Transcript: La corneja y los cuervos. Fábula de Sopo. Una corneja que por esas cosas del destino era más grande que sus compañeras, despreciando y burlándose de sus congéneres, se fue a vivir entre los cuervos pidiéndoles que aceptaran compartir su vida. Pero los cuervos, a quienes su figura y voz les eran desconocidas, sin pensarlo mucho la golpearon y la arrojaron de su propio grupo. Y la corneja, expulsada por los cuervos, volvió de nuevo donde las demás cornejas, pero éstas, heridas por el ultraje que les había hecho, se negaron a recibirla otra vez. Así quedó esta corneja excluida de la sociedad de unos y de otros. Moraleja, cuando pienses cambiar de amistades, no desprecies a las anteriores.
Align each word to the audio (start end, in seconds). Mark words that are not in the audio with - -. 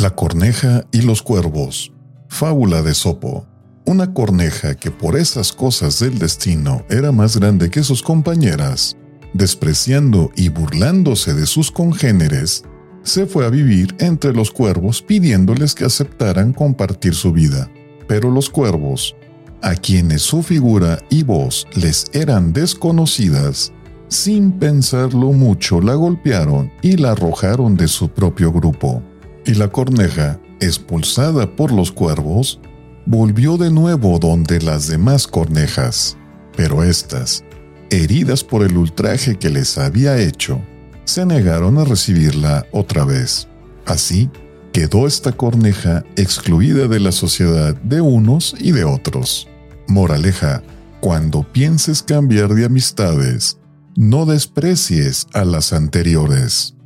La 0.00 0.08
corneja 0.08 0.86
y 0.92 1.02
los 1.02 1.20
cuervos. 1.20 1.92
Fábula 2.26 2.80
de 2.80 2.94
Sopo. 2.94 3.46
Una 3.84 4.14
corneja 4.14 4.74
que 4.74 4.90
por 4.90 5.14
esas 5.14 5.52
cosas 5.52 6.00
del 6.00 6.18
destino 6.18 6.86
era 6.88 7.12
más 7.12 7.36
grande 7.36 7.68
que 7.68 7.82
sus 7.82 8.02
compañeras, 8.02 8.96
despreciando 9.34 10.30
y 10.36 10.48
burlándose 10.48 11.34
de 11.34 11.44
sus 11.44 11.70
congéneres, 11.70 12.64
se 13.02 13.26
fue 13.26 13.44
a 13.44 13.50
vivir 13.50 13.94
entre 13.98 14.32
los 14.32 14.50
cuervos 14.50 15.02
pidiéndoles 15.02 15.74
que 15.74 15.84
aceptaran 15.84 16.54
compartir 16.54 17.14
su 17.14 17.30
vida. 17.30 17.70
Pero 18.08 18.30
los 18.30 18.48
cuervos, 18.48 19.14
a 19.60 19.74
quienes 19.74 20.22
su 20.22 20.42
figura 20.42 20.98
y 21.10 21.24
voz 21.24 21.66
les 21.74 22.06
eran 22.14 22.54
desconocidas, 22.54 23.70
sin 24.08 24.52
pensarlo 24.52 25.32
mucho 25.32 25.82
la 25.82 25.92
golpearon 25.92 26.72
y 26.80 26.96
la 26.96 27.10
arrojaron 27.10 27.76
de 27.76 27.86
su 27.86 28.08
propio 28.08 28.50
grupo. 28.50 29.02
Y 29.50 29.54
la 29.54 29.66
corneja, 29.66 30.38
expulsada 30.60 31.56
por 31.56 31.72
los 31.72 31.90
cuervos, 31.90 32.60
volvió 33.04 33.56
de 33.56 33.68
nuevo 33.68 34.20
donde 34.20 34.60
las 34.60 34.86
demás 34.86 35.26
cornejas, 35.26 36.16
pero 36.56 36.84
éstas, 36.84 37.42
heridas 37.90 38.44
por 38.44 38.62
el 38.62 38.76
ultraje 38.76 39.36
que 39.40 39.50
les 39.50 39.76
había 39.76 40.18
hecho, 40.18 40.62
se 41.02 41.26
negaron 41.26 41.78
a 41.78 41.84
recibirla 41.84 42.64
otra 42.70 43.04
vez. 43.04 43.48
Así 43.86 44.30
quedó 44.72 45.08
esta 45.08 45.32
corneja 45.32 46.04
excluida 46.14 46.86
de 46.86 47.00
la 47.00 47.10
sociedad 47.10 47.74
de 47.74 48.00
unos 48.00 48.54
y 48.56 48.70
de 48.70 48.84
otros. 48.84 49.48
Moraleja, 49.88 50.62
cuando 51.00 51.42
pienses 51.42 52.04
cambiar 52.04 52.54
de 52.54 52.66
amistades, 52.66 53.58
no 53.96 54.26
desprecies 54.26 55.26
a 55.32 55.44
las 55.44 55.72
anteriores. 55.72 56.76